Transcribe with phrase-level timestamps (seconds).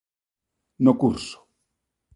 [0.79, 1.37] No curso